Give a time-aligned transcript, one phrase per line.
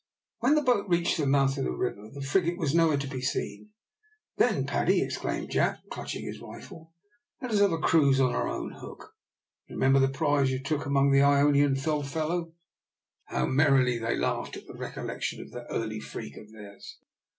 [0.39, 3.21] When the boat reached the mouth of the river, the frigate was nowhere to be
[3.21, 3.69] seen.
[4.37, 6.91] "Then, Paddy," exclaimed Jack, clutching his rifle,
[7.39, 9.13] "let us have a cruise on our own hook.
[9.67, 12.53] You remember the prize you took among the Ionian Islands, old fellow?"
[13.25, 16.97] How merrily they laughed at the recollection of that early freak of theirs.